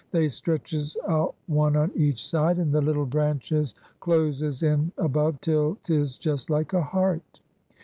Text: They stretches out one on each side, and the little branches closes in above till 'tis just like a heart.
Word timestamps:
They 0.09 0.29
stretches 0.29 0.97
out 1.07 1.35
one 1.45 1.75
on 1.75 1.91
each 1.95 2.27
side, 2.27 2.57
and 2.57 2.73
the 2.73 2.81
little 2.81 3.05
branches 3.05 3.75
closes 3.99 4.63
in 4.63 4.91
above 4.97 5.39
till 5.41 5.77
'tis 5.83 6.17
just 6.17 6.49
like 6.49 6.73
a 6.73 6.81
heart. 6.81 7.39